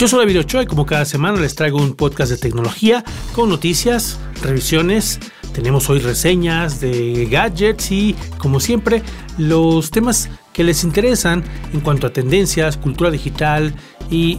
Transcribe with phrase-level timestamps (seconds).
[0.00, 3.04] Yo soy David Ochoa y como cada semana les traigo un podcast de tecnología
[3.34, 5.20] con noticias, revisiones,
[5.52, 9.02] tenemos hoy reseñas de gadgets y como siempre
[9.36, 11.44] los temas que les interesan
[11.74, 13.74] en cuanto a tendencias, cultura digital
[14.10, 14.38] y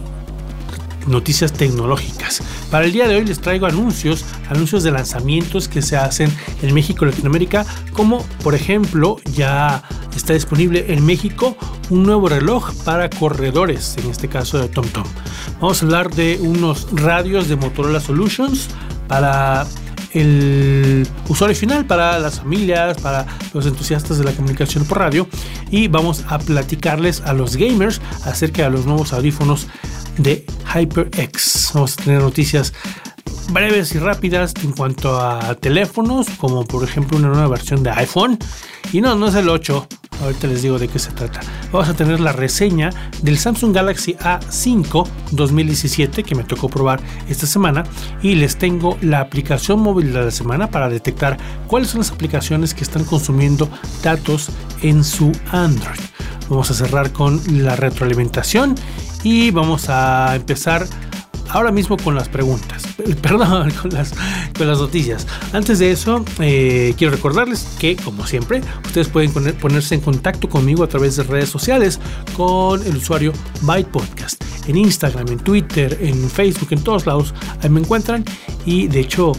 [1.06, 2.42] noticias tecnológicas.
[2.70, 6.74] Para el día de hoy les traigo anuncios, anuncios de lanzamientos que se hacen en
[6.74, 9.82] México y Latinoamérica, como por ejemplo ya
[10.16, 11.56] está disponible en México
[11.90, 15.04] un nuevo reloj para corredores, en este caso de TomTom.
[15.60, 18.68] Vamos a hablar de unos radios de Motorola Solutions
[19.08, 19.66] para
[20.12, 25.26] el usuario final, para las familias, para los entusiastas de la comunicación por radio
[25.70, 29.68] y vamos a platicarles a los gamers acerca de los nuevos audífonos
[30.18, 31.70] de HyperX.
[31.74, 32.72] Vamos a tener noticias
[33.50, 38.38] breves y rápidas en cuanto a teléfonos, como por ejemplo una nueva versión de iPhone.
[38.92, 39.88] Y no, no es el 8,
[40.22, 41.40] ahorita les digo de qué se trata.
[41.72, 42.90] Vamos a tener la reseña
[43.22, 47.84] del Samsung Galaxy A5 2017 que me tocó probar esta semana
[48.22, 52.74] y les tengo la aplicación móvil de la semana para detectar cuáles son las aplicaciones
[52.74, 53.68] que están consumiendo
[54.02, 54.50] datos
[54.82, 56.00] en su Android.
[56.48, 58.74] Vamos a cerrar con la retroalimentación
[59.22, 60.86] y vamos a empezar
[61.52, 62.82] ahora mismo con las preguntas,
[63.22, 64.14] perdón, con las,
[64.56, 65.26] con las noticias.
[65.52, 70.82] Antes de eso, eh, quiero recordarles que, como siempre, ustedes pueden ponerse en contacto conmigo
[70.82, 72.00] a través de redes sociales
[72.36, 73.32] con el usuario
[73.62, 74.42] Byte Podcast.
[74.66, 78.24] En Instagram, en Twitter, en Facebook, en todos lados, ahí me encuentran.
[78.64, 79.32] Y de hecho,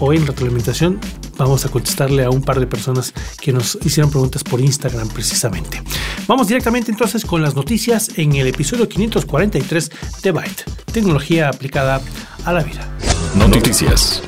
[0.00, 0.98] hoy en retroalimentación
[1.44, 5.82] vamos a contestarle a un par de personas que nos hicieron preguntas por Instagram precisamente.
[6.26, 9.90] Vamos directamente entonces con las noticias en el episodio 543
[10.22, 12.00] de Byte, tecnología aplicada
[12.44, 12.88] a la vida.
[13.36, 14.22] Noticias.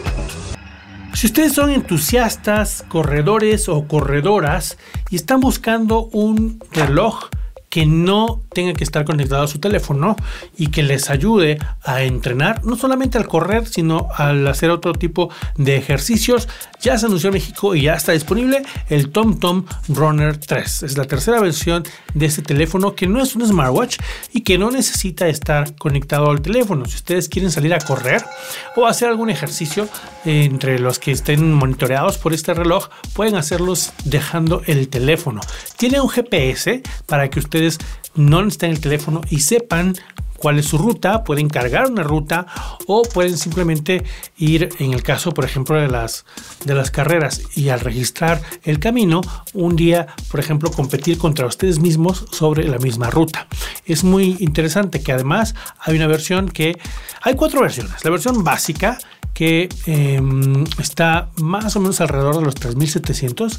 [1.15, 4.79] Si ustedes son entusiastas, corredores o corredoras
[5.11, 7.29] y están buscando un reloj
[7.73, 10.15] que no tenga que estar conectado a su teléfono
[10.59, 15.31] y que les ayude a entrenar, no solamente al correr, sino al hacer otro tipo
[15.57, 16.51] de ejercicios.
[16.83, 20.83] Ya se anunció en México y ya está disponible el TomTom Runner 3.
[20.83, 23.99] Es la tercera versión de este teléfono que no es un smartwatch
[24.33, 26.85] y que no necesita estar conectado al teléfono.
[26.87, 28.25] Si ustedes quieren salir a correr
[28.75, 29.89] o hacer algún ejercicio
[30.25, 35.41] entre los que estén monitoreados por este reloj, pueden hacerlos dejando el teléfono.
[35.77, 37.79] Tiene un GPS para que ustedes
[38.15, 39.95] no necesitan el teléfono y sepan
[40.43, 42.47] cuál es su ruta, pueden cargar una ruta
[42.89, 44.03] o pueden simplemente
[44.37, 46.25] ir en el caso, por ejemplo, de las,
[46.65, 49.21] de las carreras y al registrar el camino,
[49.55, 53.47] un día, por ejemplo, competir contra ustedes mismos sobre la misma ruta.
[53.87, 56.77] Es muy interesante que además hay una versión que,
[57.23, 58.03] hay cuatro versiones.
[58.03, 58.99] La versión básica
[59.35, 63.59] que em, está más o menos alrededor de los 3.700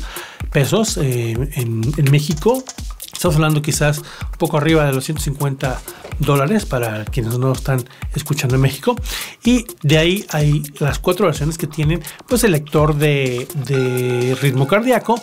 [0.52, 2.62] pesos eh, en, en México
[3.14, 5.82] Estamos hablando quizás un poco arriba de los 150
[6.20, 7.84] dólares para quienes no están
[8.16, 8.96] escuchando en México.
[9.44, 14.68] Y de ahí hay las cuatro versiones que tienen pues el lector de, de ritmo
[14.68, 15.20] cardíaco.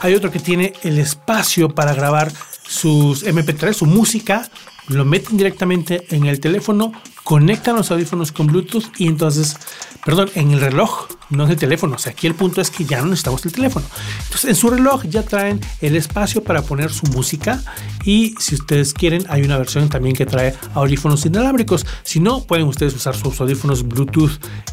[0.00, 2.30] Hay otro que tiene el espacio para grabar
[2.66, 4.48] sus MP3, su música,
[4.88, 6.92] lo meten directamente en el teléfono,
[7.24, 9.56] conectan los audífonos con Bluetooth y entonces,
[10.04, 11.96] perdón, en el reloj no es el teléfono.
[11.96, 13.86] O sea, aquí el punto es que ya no necesitamos el teléfono.
[14.24, 17.62] Entonces, en su reloj ya traen el espacio para poner su música
[18.04, 21.86] y si ustedes quieren, hay una versión también que trae audífonos inalámbricos.
[22.02, 24.32] Si no, pueden ustedes usar sus audífonos Bluetooth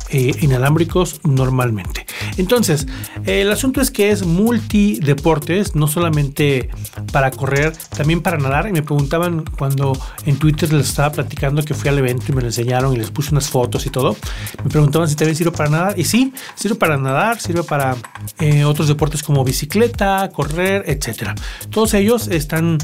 [0.10, 2.06] eh, inalámbricos normalmente.
[2.38, 2.88] Entonces,
[3.26, 6.70] el asunto es que es multideportes, no solamente
[7.12, 8.68] para correr, también para nadar.
[8.68, 12.42] Y me preguntaban cuando en Twitter les estaba platicando que fui al evento y me
[12.42, 14.16] lo enseñaron y les puse unas fotos y todo.
[14.64, 16.00] Me preguntaban si también sirve para nadar.
[16.00, 17.96] Y sí, Sirve para nadar, sirve para
[18.40, 21.32] eh, otros deportes como bicicleta, correr, etc.
[21.70, 22.78] Todos ellos están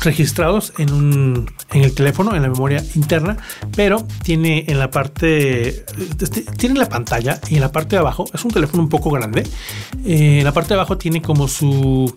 [0.00, 3.36] registrados en, el teléfono, en la memoria interna,
[3.76, 5.84] pero tiene en la parte,
[6.20, 9.10] este, tiene la pantalla y en la parte de abajo, es un teléfono un poco
[9.10, 9.42] grande,
[10.04, 12.12] eh, en la parte de abajo tiene como su,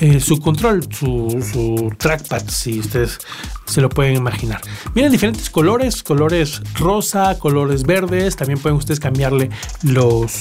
[0.00, 3.18] eh, su control, su, su trackpad, si ustedes
[3.66, 4.60] se lo pueden imaginar.
[4.94, 9.50] Vienen diferentes colores, colores rosa, colores verdes, también pueden ustedes cambiarle
[9.82, 10.33] los,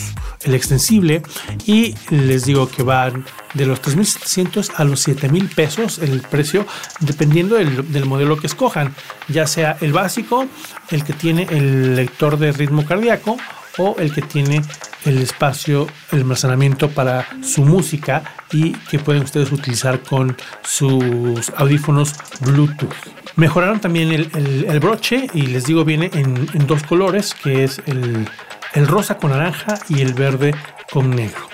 [0.44, 1.22] el extensible
[1.66, 6.66] y les digo que van de los 3.700 a los 7.000 pesos el precio
[7.00, 8.94] dependiendo del, del, modelo que escojan,
[9.30, 10.46] ya sea el básico,
[10.90, 13.38] el que tiene el lector de ritmo cardíaco
[13.78, 14.62] o el que tiene
[15.06, 22.14] el espacio, el almacenamiento para su música y que pueden ustedes utilizar con sus audífonos
[22.42, 22.94] Bluetooth.
[23.36, 28.30] Mejoraron también el, broche y les digo viene en, dos colores que es el,
[28.74, 30.54] el rosa con naranja y el verde
[30.92, 31.50] con negro.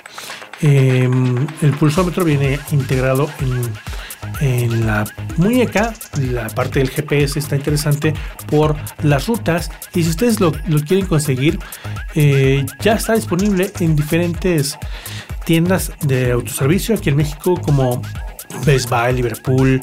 [0.62, 5.06] Em, el pulsómetro viene integrado en, la
[5.38, 5.94] muñeca.
[6.18, 8.14] La parte del GPS está interesante
[8.48, 9.70] por las rutas.
[9.94, 11.60] Y si ustedes lo, quieren conseguir,
[12.16, 14.78] eh, ya está disponible en diferentes
[15.46, 18.02] tiendas de autoservicio aquí en México como
[18.66, 19.82] Best Buy, Liverpool,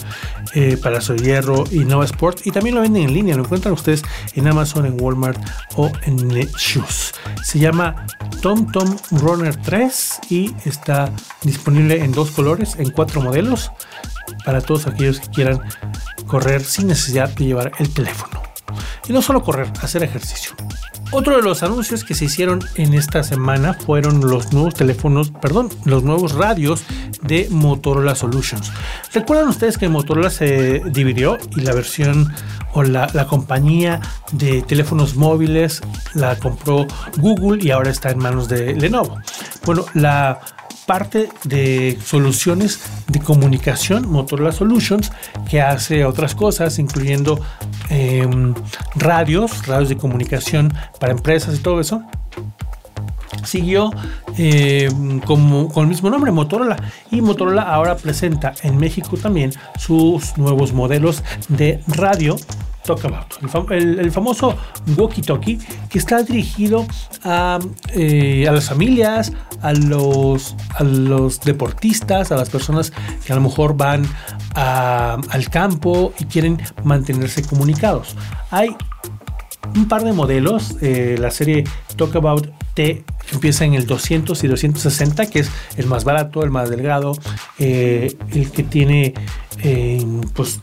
[0.56, 2.47] eh, Palacio de Hierro y Nova Sport.
[2.47, 4.03] Y también lo venden en línea, lo encuentran ustedes
[4.35, 5.38] en Amazon, en Walmart
[5.75, 7.12] o en Netshoes.
[7.44, 8.06] Se llama
[8.41, 11.12] TomTom Runner 3 y está
[11.43, 13.70] disponible en dos colores, en cuatro modelos,
[14.47, 15.61] para todos aquellos que quieran
[16.26, 18.43] correr sin necesidad de llevar el teléfono.
[19.06, 20.52] Y no solo correr, hacer ejercicio.
[21.12, 25.69] Otro de los anuncios que se hicieron en esta semana fueron los nuevos teléfonos, perdón,
[25.85, 26.82] los nuevos radios
[27.23, 28.73] de Motorola Solutions.
[29.12, 32.32] ¿Recuerdan ustedes que Motorola se dividió y la versión
[32.73, 34.00] o la, compañía
[34.32, 35.81] de teléfonos móviles
[36.14, 36.87] la compró
[37.19, 39.19] Google y ahora está en manos de Lenovo?
[39.64, 40.41] Bueno, la
[40.87, 45.11] parte de soluciones de comunicación, Motorola Solutions,
[45.49, 47.41] que hace otras cosas, incluyendo
[47.91, 48.55] em,
[48.94, 52.03] radios, radios de comunicación para empresas y todo eso.
[53.44, 53.91] Siguió
[54.38, 56.77] em, con el mismo nombre, Motorola.
[57.11, 62.37] Y Motorola ahora presenta en México también sus nuevos modelos de radio
[62.87, 64.56] Talk About, el, famoso
[64.97, 65.59] walkie-talkie
[65.91, 66.87] que está dirigido
[67.25, 67.59] a,
[67.93, 70.55] eh, las familias, a los,
[71.44, 72.93] deportistas, a las personas
[73.25, 74.06] que a lo mejor van
[74.55, 78.17] al campo y quieren mantenerse comunicados.
[78.50, 78.75] Hay
[79.75, 81.65] un par de modelos, eh, la serie
[81.97, 86.50] Talk About T empieza en el 200 y 260, que es el más barato, el
[86.50, 87.19] más delgado,
[87.59, 89.15] eh, el que tiene
[90.35, 90.61] pues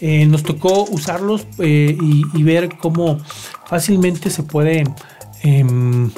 [0.00, 3.18] Eh, nos tocó usarlos y, y, ver cómo
[3.66, 4.84] fácilmente se puede
[5.42, 6.10] em,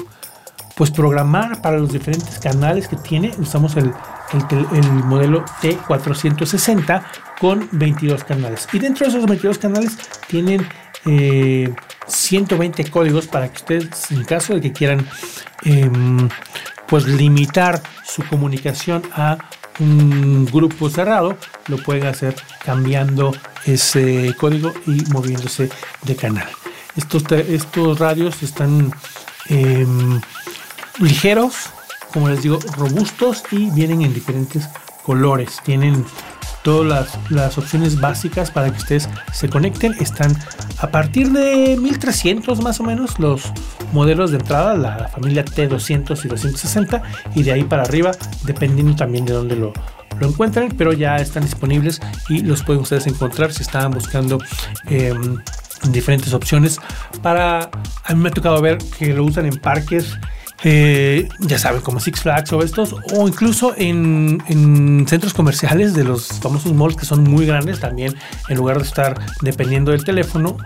[0.75, 3.31] pues programar para los diferentes canales que tiene.
[3.37, 3.93] Usamos el,
[4.73, 7.03] el, modelo T460
[7.39, 8.67] con 22 canales.
[8.71, 9.97] Y dentro de esos 22 canales
[10.27, 10.65] tienen
[12.07, 15.05] 120 eh, códigos para que ustedes, en caso de que quieran
[15.63, 16.29] em,
[16.89, 19.37] pues limitar su comunicación a
[19.79, 21.37] un grupo cerrado,
[21.67, 23.33] lo pueden hacer cambiando
[23.65, 25.69] ese código y moviéndose
[26.03, 26.49] de canal.
[26.95, 28.91] Estos, estos radios están
[29.47, 30.19] em,
[30.99, 31.69] ligeros,
[32.11, 34.67] como les digo, robustos y vienen en diferentes
[35.03, 35.59] colores.
[35.63, 36.05] Tienen
[36.63, 39.95] todas las, opciones básicas para que ustedes se conecten.
[39.99, 40.37] Están
[40.79, 43.43] a partir de 1300 más o menos los
[43.91, 47.01] modelos de entrada, la familia T200 y 260,
[47.35, 48.11] y de ahí para arriba,
[48.43, 49.73] dependiendo también de dónde lo,
[50.19, 54.39] lo encuentren, pero ya están disponibles y los pueden ustedes encontrar si estaban buscando.
[54.87, 55.37] Em,
[55.91, 56.77] diferentes opciones
[57.21, 57.69] para
[58.03, 60.17] a mí me ha tocado ver que lo usan en parques
[60.63, 66.27] eh, ya saben, como Six Flags o estos, o incluso en, centros comerciales de los
[66.27, 68.13] famosos malls que son muy grandes también,
[68.49, 70.57] en lugar de estar dependiendo del teléfono,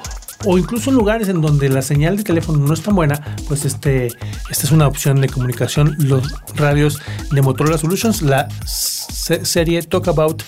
[0.45, 3.65] o incluso en lugares en donde la señal de teléfono no es tan buena, pues
[3.65, 5.95] este, esta es una opción de comunicación.
[6.00, 7.00] Los radios
[7.31, 10.43] de Motorola Solutions, la serie Talkabout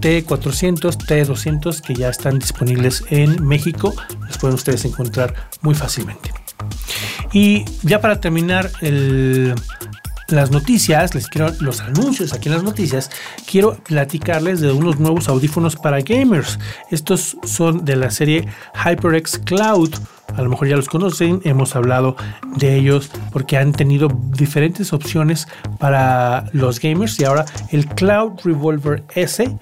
[0.00, 3.94] T400, T200, que ya están disponibles en México,
[4.26, 6.32] los pueden ustedes encontrar muy fácilmente.
[7.32, 8.70] Y ya para terminar
[10.28, 13.10] las noticias, les quiero los anuncios aquí en las noticias,
[13.50, 16.58] quiero platicarles de unos nuevos audífonos para gamers.
[16.90, 18.46] Estos son de la serie
[18.84, 19.94] HyperX Cloud.
[20.36, 22.14] A lo mejor ya los conocen, hemos hablado
[22.56, 29.04] de ellos porque han tenido diferentes opciones para los gamers y ahora el Cloud Revolver
[29.14, 29.58] S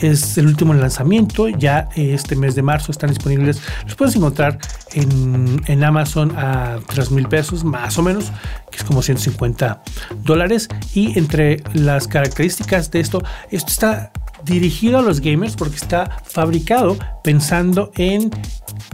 [0.00, 1.48] es el último lanzamiento.
[1.48, 3.60] Ya este mes de marzo están disponibles.
[3.84, 4.58] Los puedes encontrar
[4.92, 8.32] en, Amazon a 3 mil pesos, más o menos,
[8.70, 9.82] que es como 150
[10.22, 10.68] dólares.
[10.94, 14.12] Y entre las características de esto, esto está
[14.44, 18.30] dirigido a los gamers porque está fabricado pensando en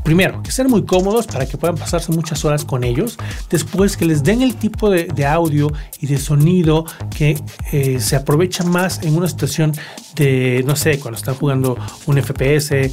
[0.07, 3.19] primero, que sean muy cómodos para que puedan pasarse muchas horas con ellos.
[3.51, 7.37] Después, que les den el tipo de, audio y de sonido que
[7.73, 9.73] eh, se aprovecha más en una situación
[10.15, 12.93] de, no sé, cuando están jugando un FPS.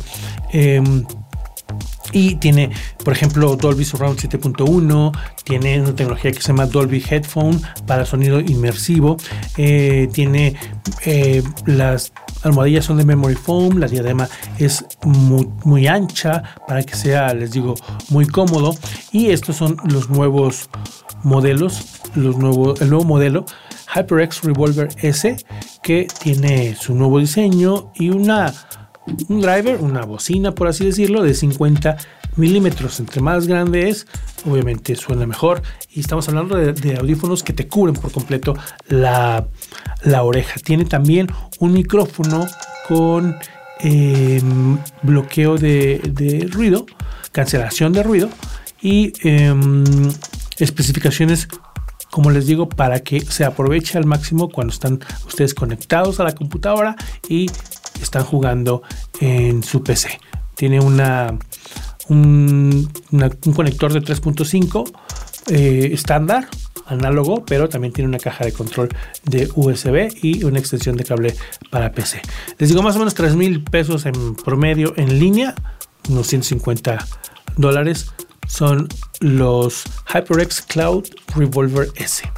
[0.51, 1.05] Em,
[2.11, 2.69] y tiene,
[3.03, 8.39] por ejemplo, Dolby Surround 7.1, tiene una tecnología que se llama Dolby Headphone para sonido
[8.39, 9.17] inmersivo,
[9.57, 10.55] eh, tiene
[11.05, 12.13] eh, las
[12.43, 14.27] almohadillas son de memory foam, la diadema
[14.59, 17.75] es muy, muy, ancha para que sea, les digo,
[18.09, 18.75] muy cómodo.
[19.11, 20.69] Y estos son los nuevos
[21.23, 23.45] modelos, los nuevos, el nuevo modelo
[23.95, 25.37] HyperX Revolver S
[25.81, 28.53] que tiene su nuevo diseño y una
[29.29, 31.97] un driver, una bocina por así decirlo, de 50
[32.35, 32.99] milímetros.
[32.99, 34.07] Entre más grande es,
[34.45, 35.61] obviamente suena mejor.
[35.91, 38.55] Y estamos hablando de, audífonos que te cubren por completo
[38.87, 39.45] la,
[40.21, 40.59] oreja.
[40.63, 41.27] Tiene también
[41.59, 42.47] un micrófono
[42.87, 43.35] con
[43.79, 46.85] em, bloqueo de, ruido,
[47.31, 48.29] cancelación de ruido
[48.81, 49.83] y em,
[50.57, 51.47] especificaciones
[52.13, 56.35] como les digo, para que se aproveche al máximo cuando están ustedes conectados a la
[56.35, 56.95] computadora
[57.27, 57.49] y
[58.01, 58.83] están jugando
[59.19, 60.19] en su PC.
[60.55, 61.37] Tiene una,
[62.09, 62.89] un,
[63.55, 64.91] conector de 3.5
[65.47, 66.47] eh, estándar,
[66.85, 68.89] análogo, pero también tiene una caja de control
[69.23, 71.35] de USB y una extensión de cable
[71.69, 72.21] para PC.
[72.57, 75.55] Les digo más o menos 3 mil pesos en promedio en línea,
[76.09, 77.05] unos 150
[77.57, 78.07] dólares
[78.47, 78.87] son
[79.19, 79.83] los
[80.13, 82.29] HyperX Cloud Revolver S.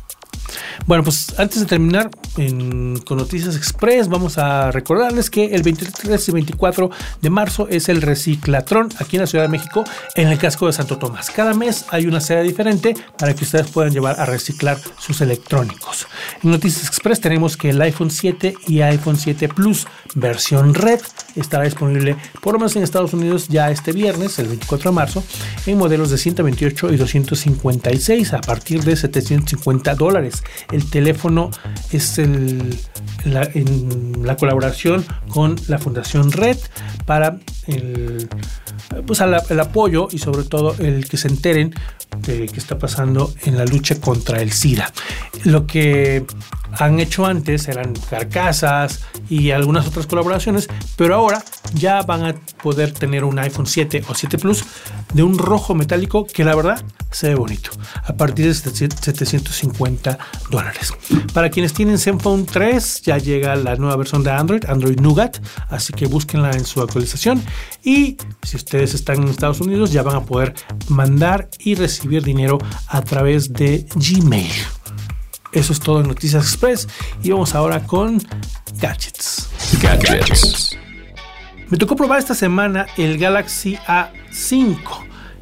[0.86, 6.32] Bueno, pues antes de terminar con Noticias Express, vamos a recordarles que el 23 y
[6.34, 6.90] 24
[7.22, 10.74] de marzo es el Reciclatrón aquí en la Ciudad de México, en el casco de
[10.74, 11.30] Santo Tomás.
[11.30, 16.08] Cada mes hay una sede diferente para que ustedes puedan llevar a reciclar sus electrónicos.
[16.44, 21.00] En Noticias Express tenemos que el iPhone 7 y iPhone 7 Plus versión red
[21.36, 25.24] estará disponible por lo menos en Estados Unidos ya este viernes, el 24 de marzo,
[25.66, 30.44] en modelos de 128 y 256 a partir de 750 dólares.
[30.72, 31.52] El teléfono
[31.92, 36.58] es en la colaboración con la Fundación Red
[37.06, 38.28] para el,
[39.06, 41.74] pues el apoyo y sobre todo el que se enteren
[42.20, 44.92] de qué está pasando en la lucha contra el SIDA.
[45.44, 46.26] Lo que
[46.78, 50.68] han hecho antes eran carcasas y algunas otras colaboraciones,
[50.98, 54.64] pero ahora ya van a poder tener un iPhone 7 o 7 Plus
[55.14, 57.70] de un rojo metálico que la verdad se ve bonito,
[58.04, 60.18] a partir de 750
[60.50, 60.94] dólares.
[61.34, 65.38] Para quienes tienen Zenfone 3, ya llega la nueva versión de Android, Android Nougat,
[65.70, 67.42] así que búsquenla en su actualización.
[67.84, 70.54] Y si ustedes están en Estados Unidos, ya van a poder
[70.90, 74.52] mandar y recibir dinero a través de Gmail.
[75.54, 76.90] Eso es todo en Noticias Express
[77.24, 78.22] y vamos ahora con
[78.82, 79.50] gadgets.
[79.82, 80.78] Gadgets.
[81.70, 84.76] Me tocó probar esta semana el Galaxy A5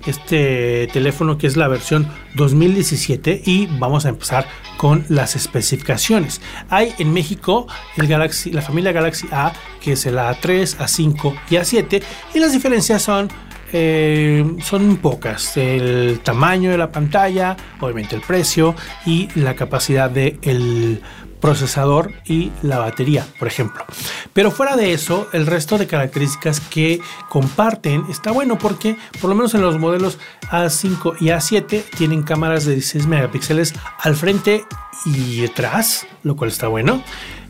[0.05, 6.41] este teléfono que es la versión 2017 y vamos a empezar con las especificaciones.
[6.69, 7.67] Hay en México
[7.97, 12.53] el Galaxy, la familia Galaxy A que es el A3, A5 y A7 y las
[12.53, 13.29] diferencias son
[13.75, 15.57] eh, son pocas.
[15.57, 21.01] El tamaño de la pantalla, obviamente el precio y la capacidad del
[21.43, 23.83] procesador y la batería, por ejemplo.
[24.31, 29.35] Pero fuera de eso, el resto de características que comparten está bueno porque por lo
[29.35, 30.19] menos en los modelos
[30.51, 34.63] A5 y A7 tienen cámaras de 16 megapíxeles al frente
[35.05, 37.03] y detrás, lo cual está bueno.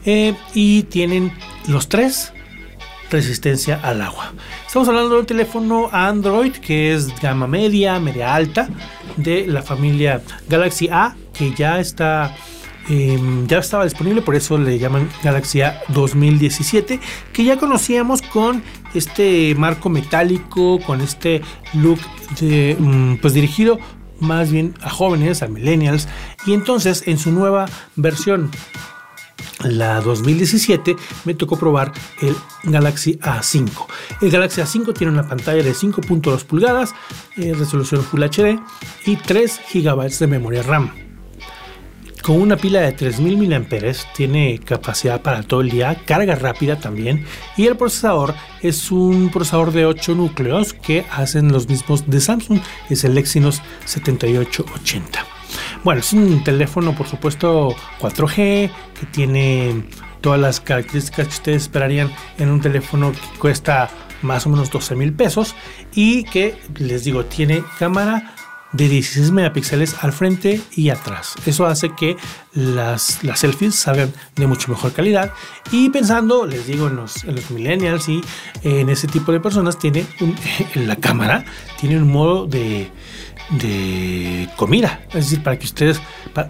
[0.05, 1.31] Eh, y tienen
[1.67, 2.33] los tres
[3.11, 4.33] resistencia al agua.
[4.65, 8.69] Estamos hablando de un teléfono Android que es gama media, media alta
[9.17, 12.35] de la familia Galaxy A que ya está
[12.89, 16.99] em, ya estaba disponible, por eso le llaman Galaxy A 2017,
[17.31, 18.63] que ya conocíamos con
[18.93, 21.41] este marco metálico, con este
[21.73, 21.99] look
[22.39, 23.79] de, mm, pues dirigido
[24.19, 26.07] más bien a jóvenes, a millennials,
[26.45, 28.51] y entonces en su nueva versión
[29.63, 33.87] la 2017 me tocó probar el Galaxy A5.
[34.21, 36.93] El Galaxy A5 tiene una pantalla de 5.2 pulgadas,
[37.37, 38.59] eh, resolución Full HD
[39.05, 41.02] y 3 GB de memoria RAM.
[42.23, 43.67] Con una pila de 3000 mAh
[44.15, 47.25] tiene capacidad para todo el día, carga rápida también
[47.57, 52.61] y el procesador es un procesador de 8 núcleos que hacen los mismos de Samsung,
[52.89, 55.19] es el Exynos 7880.
[55.83, 59.83] Bueno, es un teléfono, por supuesto, 4G, que tiene
[60.21, 63.89] todas las características que ustedes esperarían en un teléfono que cuesta
[64.21, 65.55] más o menos 12 mil pesos
[65.93, 68.33] y que les digo tiene cámara
[68.73, 71.35] de 16 megapíxeles al frente y atrás.
[71.45, 72.17] Eso hace que
[72.53, 75.31] las, las selfies salgan de mucho mejor calidad.
[75.71, 78.21] Y pensando, les digo, en los, en los millennials y
[78.63, 80.05] en ese tipo de personas, tiene
[80.75, 81.45] en la cámara,
[81.79, 82.91] tiene un modo de,
[83.51, 85.01] de comida.
[85.09, 86.01] Es decir, para que ustedes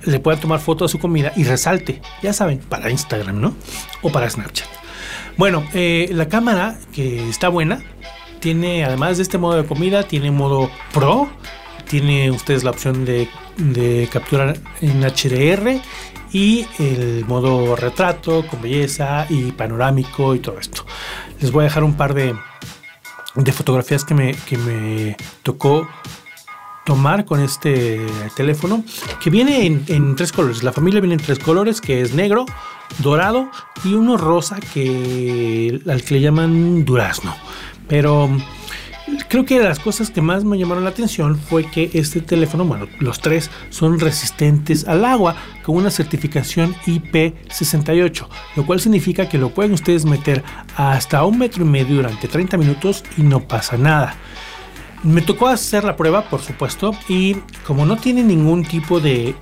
[0.06, 2.01] le puedan tomar foto a su comida y resalte.
[2.22, 3.56] Ya saben, para Instagram, ¿no?
[4.01, 4.68] O para Snapchat.
[5.36, 7.82] Bueno, eh, la cámara que está buena,
[8.39, 11.30] tiene además de este modo de comida, tiene modo Pro,
[11.88, 13.28] tiene ustedes la opción de,
[14.12, 15.80] capturar en HDR
[16.32, 20.86] y el modo retrato con belleza y panorámico y todo esto.
[21.40, 22.36] Les voy a dejar un par de,
[23.36, 25.88] de fotografías que me, que me tocó
[26.86, 28.84] tomar con este teléfono
[29.22, 30.63] que viene en, tres colores.
[30.63, 32.46] La familia viene en tres colores, que es negro,
[33.00, 33.50] dorado
[33.84, 37.36] y uno rosa que al que le llaman durazno.
[37.88, 38.30] Pero
[39.27, 42.88] creo que las cosas que más me llamaron la atención fue que este teléfono, bueno,
[43.00, 49.50] los tres son resistentes al agua con una certificación IP68, lo cual significa que lo
[49.50, 50.43] pueden ustedes meter
[50.75, 54.15] hasta un metro y medio durante 30 minutos y no pasa nada.
[55.03, 59.36] Me tocó hacer la prueba, por supuesto, y como no tiene ningún tipo de,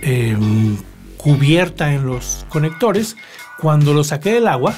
[0.00, 0.76] em,
[1.18, 3.16] cubierta en los conectores,
[3.58, 4.74] cuando lo saqué del agua,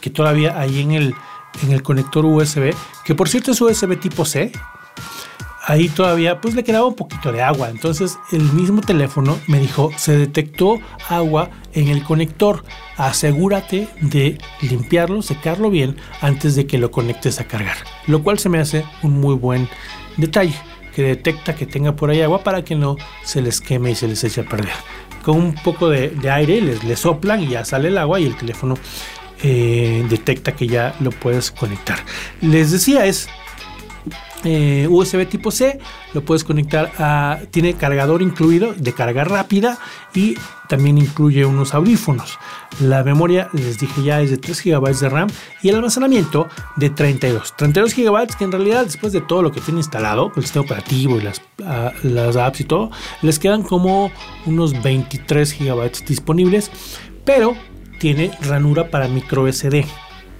[0.00, 1.14] que todavía hay en el,
[1.62, 4.52] en el conector USB, que por cierto es USB tipo C,
[5.66, 7.70] ahí todavía pues le quedaba un poquito de agua.
[7.70, 12.64] Entonces el mismo teléfono me dijo, se detectó agua en el conector.
[12.96, 17.76] Asegúrate de limpiarlo, secarlo bien antes de que lo conectes a cargar.
[18.06, 19.68] Lo cual se me hace un muy buen
[20.16, 20.54] detalle,
[20.94, 24.06] que detecta que tenga por ahí agua para que no se les queme y se
[24.06, 24.74] les eche a perder.
[25.24, 28.36] Con un poco de, aire les, les, soplan y ya sale el agua y el
[28.36, 28.76] teléfono
[29.42, 31.98] eh, detecta que ya lo puedes conectar.
[32.40, 33.28] Les decía, es
[34.44, 35.78] eh, USB tipo C,
[36.12, 39.78] lo puedes conectar a, tiene cargador incluido de carga rápida
[40.14, 40.36] y
[40.68, 42.38] también incluye unos audífonos.
[42.80, 45.28] La memoria, les dije ya, es de 3 GB de RAM
[45.62, 47.56] y el almacenamiento de 32.
[47.56, 51.16] 32 GB que en realidad después de todo lo que tiene instalado, el sistema operativo
[51.16, 52.90] y las, ah, las apps y todo,
[53.22, 54.10] les quedan como
[54.44, 56.70] unos 23 GB disponibles,
[57.24, 57.56] pero
[58.04, 59.86] tiene ranura para micro SD.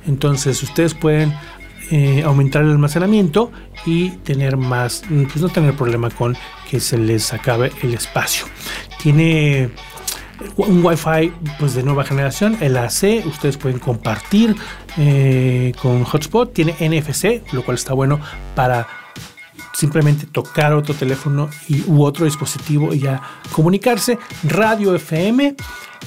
[0.07, 1.33] Entonces ustedes pueden
[1.91, 3.53] eh, aumentar el almacenamiento
[3.87, 6.37] y tener más, pues no tener problema con
[6.69, 8.45] que se les acabe el espacio.
[9.03, 9.71] Tiene
[10.59, 14.55] un Wi-Fi pues de nueva generación, el AC, ustedes pueden compartir
[14.99, 18.21] eh, con hotspot, tiene NFC, lo cual está bueno
[18.55, 18.87] para
[19.75, 21.51] simplemente tocar otro teléfono
[21.87, 23.21] u otro dispositivo y ya
[23.53, 25.57] comunicarse, radio FM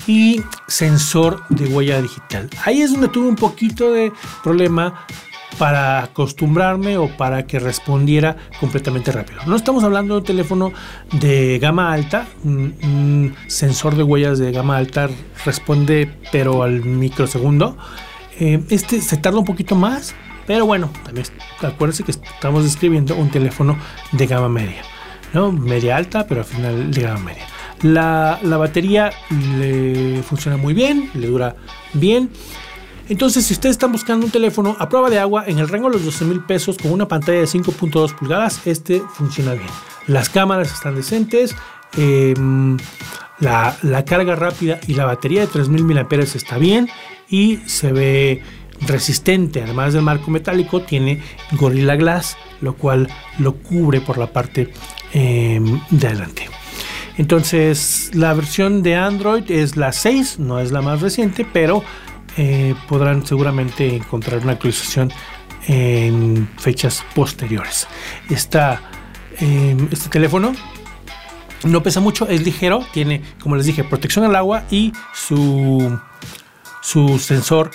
[0.08, 2.50] y sensor de huella digital.
[2.66, 4.12] Ahí es donde tuve un poquito de
[4.44, 5.06] problema
[5.58, 9.40] para acostumbrarme o para que respondiera completamente rápido.
[9.48, 10.72] No estamos hablando de un teléfono
[11.14, 15.10] de gama alta, un, sensor de huellas de gama alta
[15.46, 17.78] responde pero al microsegundo.
[18.40, 20.14] Eh, este se tarda un poquito más,
[20.48, 21.28] pero bueno, también
[21.62, 23.78] acuérdense que estamos describiendo un teléfono
[24.14, 24.82] de gama media,
[25.34, 25.52] ¿no?
[25.52, 27.46] Media alta, pero al final de gama media.
[27.84, 29.12] La, la batería
[29.60, 31.56] le funciona muy bien, le dura
[31.94, 32.32] bien.
[33.10, 35.96] Entonces, si ustedes están buscando un teléfono a prueba de agua en el rango de
[35.96, 39.70] los 12 mil pesos con una pantalla de 5.2 pulgadas, este funciona bien.
[40.08, 41.56] Las cámaras están decentes.
[41.96, 42.78] Em,
[43.40, 46.90] la, carga rápida y la batería de 3000 mAh está bien
[47.30, 48.42] y se ve
[48.82, 49.64] resistente.
[49.64, 51.22] Además del marco metálico, tiene
[51.54, 53.08] Gorilla Glass, lo cual
[53.40, 54.72] lo cubre por la parte
[55.14, 56.50] em, de adelante.
[57.18, 61.84] Entonces, la versión de Android es la 6, no es la más reciente, pero
[62.38, 65.12] eh, podrán seguramente encontrar una actualización
[65.68, 67.88] en fechas posteriores.
[69.40, 70.54] Em, este teléfono
[71.64, 76.00] no pesa mucho, es ligero, tiene, como les dije, protección al agua y su,
[76.82, 77.72] su sensor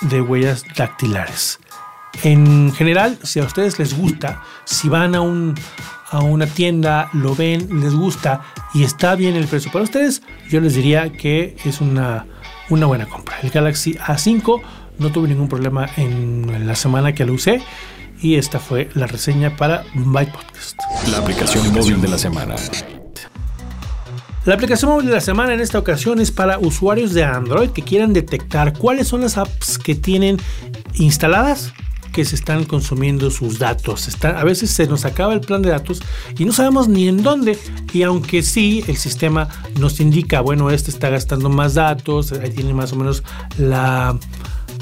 [0.00, 1.60] de huellas dactilares.
[2.22, 5.54] En general, si a ustedes les gusta, si van a, un,
[6.10, 8.42] a una tienda, lo ven, les gusta
[8.74, 12.26] y está bien el precio para ustedes, yo les diría que es una
[12.70, 13.38] una buena compra.
[13.42, 14.62] El Galaxy A5
[14.98, 17.60] no tuve ningún problema en la semana que lo usé.
[18.22, 20.78] Y esta fue la reseña para Byte Podcast.
[21.10, 22.54] La aplicación móvil de la semana.
[24.46, 27.82] La aplicación móvil de la semana en esta ocasión es para usuarios de Android que
[27.82, 30.38] quieran detectar cuáles son las apps que tienen
[30.94, 31.74] instaladas
[32.10, 34.08] que se están consumiendo sus datos.
[34.22, 36.00] a veces se nos acaba el plan de datos
[36.38, 37.58] y no sabemos ni en dónde.
[37.92, 39.48] Y aunque sí, el sistema
[39.78, 43.22] nos indica, bueno, este está gastando más datos, ahí tiene más o menos
[43.58, 44.18] la,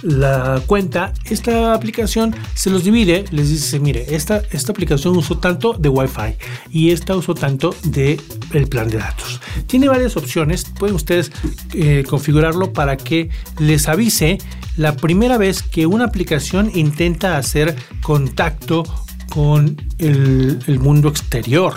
[0.02, 5.72] la cuenta, esta aplicación se los divide, les dice, mire, esta, esta aplicación usó tanto
[5.74, 6.36] de Wi-Fi
[6.70, 8.20] y esta usó tanto de
[8.52, 9.40] el plan de datos.
[9.66, 11.30] Tiene varias opciones, pueden ustedes
[11.74, 14.38] eh, configurarlo para que les avise
[14.76, 18.84] la primera vez que una aplicación intenta hacer contacto
[19.28, 21.74] con el, mundo exterior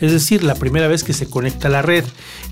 [0.00, 2.06] es decir, la primera vez que se conecta a la red.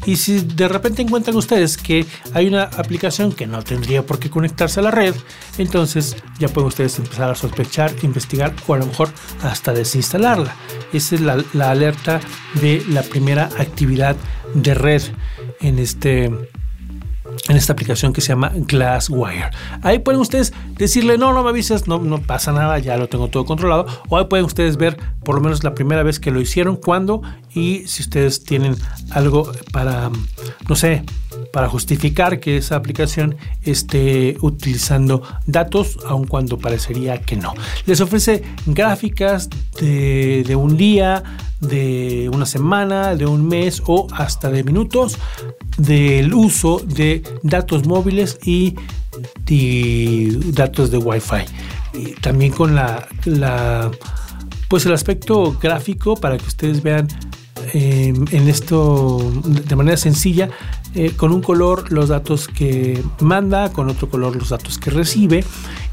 [0.05, 4.29] Y si de repente encuentran ustedes que hay una aplicación que no tendría por qué
[4.29, 5.15] conectarse a la red,
[5.57, 9.09] entonces ya pueden ustedes empezar a sospechar, investigar o a lo mejor
[9.43, 10.55] hasta desinstalarla.
[10.93, 12.21] Esa es la, la alerta
[12.61, 14.15] de la primera actividad
[14.55, 15.03] de red
[15.61, 16.31] en este
[17.49, 19.51] en esta aplicación que se llama Glasswire.
[19.83, 23.29] Ahí pueden ustedes decirle, no, no me avises, no, no pasa nada, ya lo tengo
[23.29, 23.87] todo controlado.
[24.09, 27.23] O ahí pueden ustedes ver por lo menos la primera vez que lo hicieron, cuándo
[27.55, 28.77] y si ustedes tienen
[29.11, 30.11] algo para,
[30.69, 31.05] no sé,
[31.53, 37.55] para justificar que esa aplicación esté utilizando datos, aun cuando parecería que no.
[37.87, 39.49] Les ofrece gráficas
[39.81, 41.23] de, un día,
[41.61, 45.19] de una semana, de un mes o hasta de minutos
[45.77, 48.75] del uso de datos móviles y,
[50.53, 51.45] datos de Wi-Fi.
[52.21, 53.09] también con la,
[54.69, 57.09] pues el aspecto gráfico para que ustedes vean
[57.75, 60.49] eh, en esto de manera sencilla
[60.95, 65.45] eh, con un color los datos que manda, con otro color los datos que recibe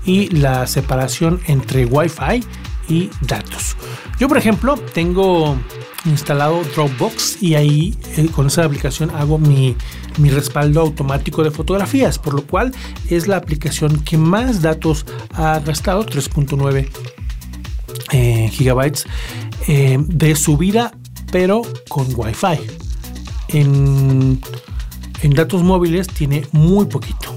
[0.06, 2.44] y la separación entre Wi-Fi
[2.88, 3.76] y datos.
[4.20, 5.58] Yo, por ejemplo, tengo
[6.06, 9.76] instalado Dropbox y ahí eh, con esa aplicación hago mi,
[10.18, 12.72] respaldo automático de fotografías, por lo cual
[13.10, 16.88] es la aplicación que más datos ha gastado, 3.9
[18.12, 19.06] eh, gigabytes
[19.68, 20.94] eh, de subida,
[21.32, 22.60] pero con Wi-Fi.
[23.50, 24.42] En,
[25.22, 27.36] en datos móviles tiene muy poquito.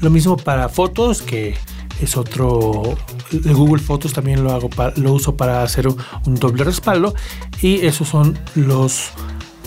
[0.00, 1.56] Lo mismo para fotos que
[2.00, 2.96] es otro
[3.30, 5.96] Google Fotos también lo hago lo uso para hacer un,
[6.34, 7.14] doble respaldo
[7.60, 9.10] y esos son los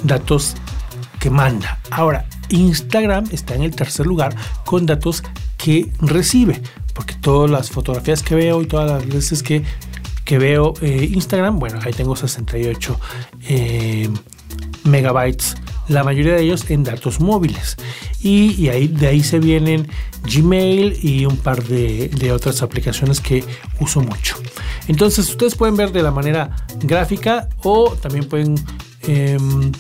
[0.03, 0.55] datos
[1.19, 5.23] que manda ahora Instagram está en el tercer lugar con datos
[5.57, 6.61] que recibe
[6.93, 9.63] porque todas las fotografías que veo y todas las veces que,
[10.25, 12.99] que veo eh, Instagram bueno ahí tengo 68
[13.47, 14.09] eh,
[14.83, 15.55] megabytes
[15.87, 17.77] la mayoría de ellos en datos móviles.
[18.21, 19.87] Y, ahí, de ahí se vienen
[20.23, 23.43] Gmail y un par de, otras aplicaciones que
[23.79, 24.35] uso mucho.
[24.87, 28.55] Entonces ustedes pueden ver de la manera gráfica o también pueden
[29.03, 29.71] em,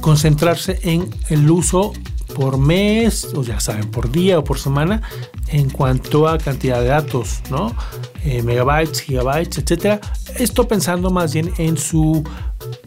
[0.00, 1.92] concentrarse en el uso
[2.34, 5.00] por mes, o ya saben, por día o por semana,
[5.48, 7.74] en cuanto a cantidad de datos, ¿no?
[8.24, 10.00] Eh, megabytes, gigabytes, etcétera.
[10.36, 12.22] Esto pensando más bien en su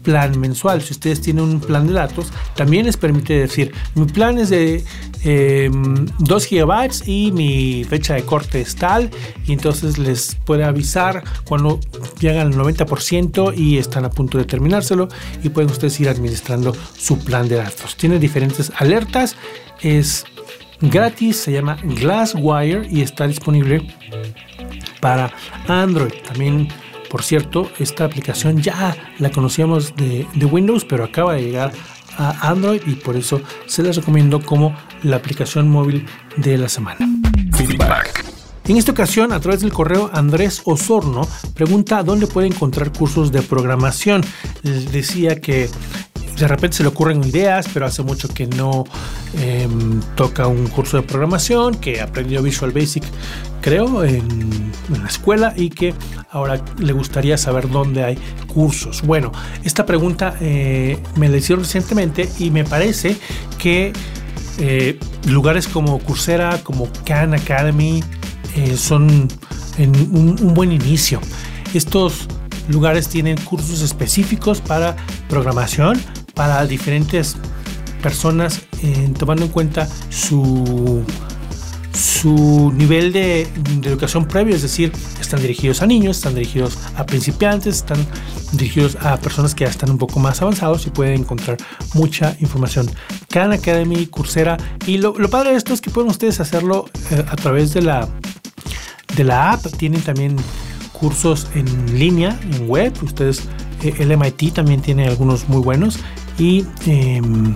[0.02, 0.82] plan mensual.
[0.82, 4.84] Si ustedes tienen un plan de datos, también les permite decir, mi plan es de
[5.22, 9.10] 2 em, gigabytes y mi fecha de corte es tal,
[9.46, 11.78] y entonces les puede avisar cuando
[12.18, 15.08] llegan al 90% y están a punto de terminárselo
[15.42, 17.96] y pueden ustedes ir administrando su plan de datos.
[17.96, 19.36] Tiene diferentes alertas,
[19.82, 20.24] es
[20.80, 23.86] gratis, se llama Glasswire y está disponible
[25.00, 25.32] para
[25.68, 26.12] Android.
[26.26, 26.68] También
[27.10, 31.72] por cierto, esta aplicación ya la conocíamos de, Windows, pero acaba de llegar
[32.16, 37.06] a Android y por eso se les recomiendo como la aplicación móvil de la semana.
[37.52, 38.24] Feedback.
[38.68, 43.42] En esta ocasión, a través del correo Andrés Osorno pregunta dónde puede encontrar cursos de
[43.42, 44.22] programación.
[44.62, 45.68] decía que
[46.40, 48.84] de repente se le ocurren ideas, pero hace mucho que no
[49.34, 53.04] em, toca un curso de programación, que aprendió Visual Basic,
[53.60, 55.94] creo, en, la escuela y que
[56.30, 59.02] ahora le gustaría saber dónde hay cursos.
[59.02, 59.30] Bueno,
[59.62, 63.16] esta pregunta eh, me la hicieron recientemente y me parece
[63.58, 63.92] que
[64.58, 68.02] eh, lugares como Coursera, como Khan Academy,
[68.56, 69.28] eh, son
[69.78, 71.20] un, un buen inicio.
[71.72, 72.26] Estos
[72.68, 74.96] lugares tienen cursos específicos para
[75.28, 76.00] programación
[76.40, 77.36] para diferentes
[78.02, 81.04] personas, eh, tomando en cuenta su,
[81.92, 83.42] su nivel de,
[83.84, 87.98] educación previo, es decir, están dirigidos a niños, están dirigidos a principiantes, están
[88.52, 91.58] dirigidos a personas que ya están un poco más avanzados y pueden encontrar
[91.92, 92.90] mucha información.
[93.28, 97.36] Khan Academy, Coursera, y lo, padre de esto es que pueden ustedes hacerlo eh, a
[97.36, 98.08] través de la,
[99.14, 100.36] de la app, tienen también
[100.90, 103.42] cursos en línea, en web, ustedes,
[103.82, 105.98] eh, el MIT también tiene algunos muy buenos
[106.40, 107.54] y em,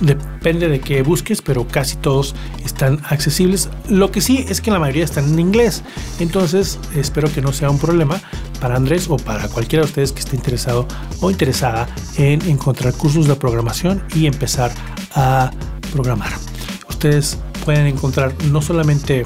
[0.00, 3.70] depende de qué busques, pero casi todos están accesibles.
[3.88, 5.82] Lo que sí es que la mayoría están en inglés,
[6.20, 8.20] entonces espero que no sea un problema
[8.60, 10.86] para Andrés o para cualquiera de ustedes que esté interesado
[11.20, 11.88] o interesada
[12.18, 14.70] en encontrar cursos de programación y empezar
[15.14, 15.50] a
[15.92, 16.32] programar.
[16.88, 19.24] Ustedes pueden encontrar no solamente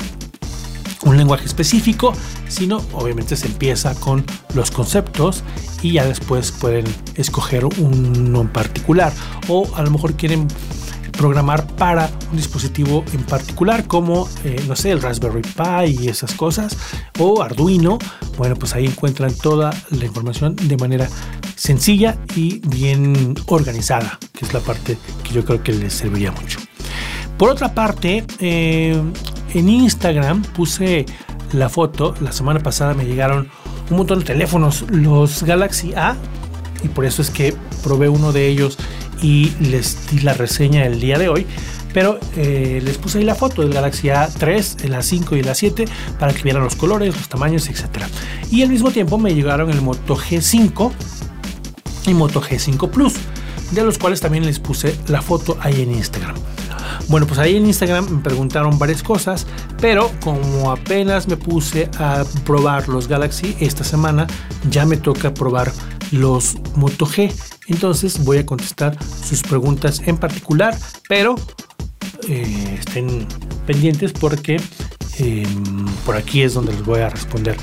[1.05, 2.13] un lenguaje específico,
[2.49, 5.43] sino obviamente se empieza con los conceptos
[5.83, 6.85] y ya después pueden
[7.17, 9.13] escoger uno en particular.
[9.49, 10.49] O a lo mejor quieren
[11.13, 16.35] programar para un dispositivo en particular como eh, no sé el Raspberry Pi y esas
[16.35, 16.77] cosas
[17.19, 17.99] o Arduino.
[18.39, 21.09] Bueno pues ahí encuentran toda la información de manera
[21.55, 26.59] sencilla y bien organizada que es la parte que yo creo que les serviría mucho.
[27.37, 29.01] Por otra parte eh,
[29.55, 31.07] en Instagram puse
[31.53, 32.15] la foto.
[32.21, 33.49] La semana pasada me llegaron
[33.93, 36.17] un montón de teléfonos los Galaxy A
[36.83, 38.79] y por eso es que probé uno de ellos
[39.23, 41.47] y les di la reseña el día de hoy.
[41.95, 45.87] Pero eh, les puse ahí la foto del Galaxy A3, el A5 y el A7
[46.19, 48.07] para que vieran los colores, los tamaños, etc.
[48.51, 50.91] Y al mismo tiempo me llegaron el Moto G5
[52.07, 53.15] y Moto G5 Plus,
[53.73, 56.35] de los cuales también les puse la foto ahí en Instagram.
[57.09, 59.47] Bueno, pues ahí en Instagram me preguntaron varias cosas,
[59.81, 64.27] pero como apenas me puse a probar los Galaxy esta semana,
[64.71, 65.73] ya me toca probar
[66.11, 67.33] los Moto G.
[67.69, 70.77] Entonces voy a contestar sus preguntas en particular,
[71.09, 71.37] pero
[72.29, 73.27] eh, estén
[73.67, 74.61] pendientes porque
[75.19, 77.57] em, por aquí es donde les voy a responder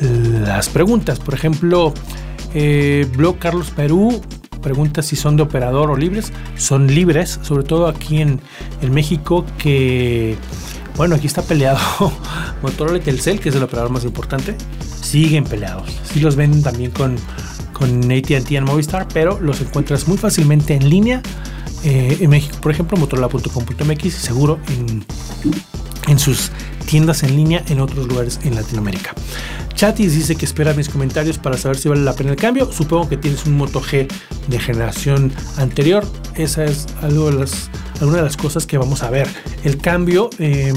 [0.00, 1.18] las preguntas.
[1.20, 1.94] Por ejemplo,
[2.54, 4.20] eh, Blog Carlos Perú
[4.62, 6.32] pregunta si son de operador o libres.
[6.56, 8.40] Son libres, sobre todo aquí en,
[8.80, 10.36] en México, que
[10.96, 11.78] bueno, aquí está peleado
[12.62, 14.56] Motorola y Telcel, que es el operador más importante.
[15.02, 15.90] Siguen peleados.
[16.04, 17.16] Sí los ven también con
[17.82, 21.20] con ATT en Movistar, pero los encuentras muy fácilmente en línea.
[21.84, 25.04] Eh, en México, por ejemplo, motorola.com.mx y seguro en,
[26.06, 26.52] en sus
[26.86, 29.14] tiendas en línea en otros lugares en Latinoamérica.
[29.82, 32.70] Chatis dice que espera mis comentarios para saber si vale la pena el cambio.
[32.70, 34.06] Supongo que tienes un Moto G
[34.46, 36.06] de generación anterior.
[36.36, 37.68] Esa es de las,
[38.00, 39.26] alguna de las cosas que vamos a ver.
[39.64, 40.72] El cambio eh,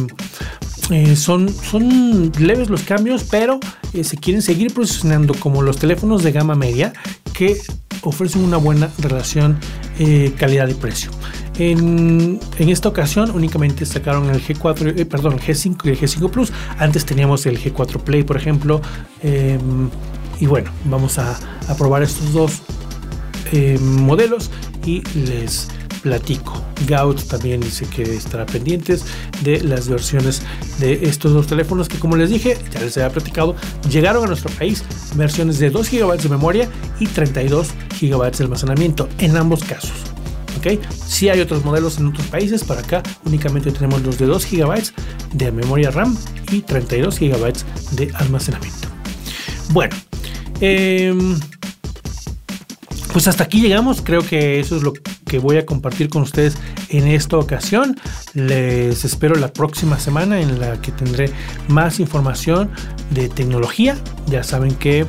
[0.90, 3.60] eh, son, son leves los cambios, pero
[3.94, 6.92] eh, se quieren seguir posicionando como los teléfonos de gama media
[7.32, 7.62] que
[8.02, 9.60] ofrecen una buena relación
[10.40, 11.12] calidad y precio.
[11.58, 16.52] En, esta ocasión únicamente sacaron el G4, perdón, el G5 y el G5 Plus.
[16.78, 18.82] Antes teníamos el G4 Play, por ejemplo.
[19.22, 19.90] Em,
[20.40, 21.38] y bueno, vamos a,
[21.78, 22.62] probar estos dos
[23.80, 24.52] modelos
[24.86, 25.70] y les
[26.06, 26.62] platico.
[26.86, 29.06] Gaut también dice que estará pendientes
[29.42, 30.44] de las versiones
[30.78, 33.56] de estos dos teléfonos que como les dije, ya les había platicado,
[33.90, 34.84] llegaron a nuestro país
[35.16, 40.15] versiones de 2 GB de memoria y 32 GB de almacenamiento en ambos casos.
[40.58, 40.82] ¿Ok?
[41.08, 44.84] Si hay otros modelos en otros países, para acá únicamente tenemos los de 2 GB
[45.34, 46.18] de memoria RAM
[46.52, 47.54] y 32 GB
[47.92, 48.88] de almacenamiento.
[49.70, 49.96] Bueno,
[50.62, 51.14] eh,
[53.16, 54.02] pues hasta aquí llegamos.
[54.02, 54.94] Creo que eso es lo
[55.26, 56.58] que voy a compartir con ustedes
[56.90, 57.98] en esta ocasión.
[58.34, 61.32] Les espero la próxima semana en la que tendré
[61.68, 62.70] más información
[63.12, 63.98] de tecnología.
[64.28, 65.06] Ya saben que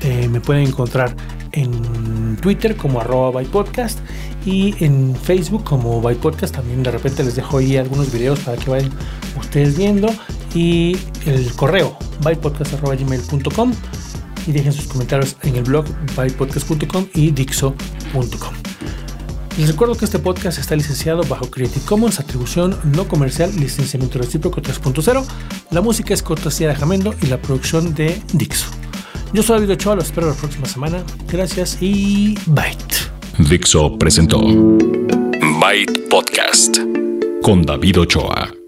[0.00, 1.14] eh, me pueden encontrar
[1.52, 3.98] en Twitter como arroba bypodcast
[4.44, 6.54] y en Facebook como bypodcast.
[6.54, 8.90] También de repente les dejo ahí algunos videos para que vayan
[9.38, 10.08] ustedes viendo.
[10.54, 13.72] Y el correo bypodcast.gmail.com
[14.46, 18.54] y dejen sus comentarios en el blog bypodcast.com y dixo.com.
[19.58, 24.62] Les recuerdo que este podcast está licenciado bajo Creative Commons, atribución no comercial, licenciamiento recíproco
[24.62, 25.24] 3.0.
[25.70, 28.68] La música es cortesía de Jamendo y la producción de Dixo.
[29.32, 31.04] Yo soy David Ochoa, lo espero la próxima semana.
[31.28, 32.89] Gracias y Byte.
[33.48, 36.78] Dixo presentó Byte Podcast
[37.42, 38.59] con David Ochoa.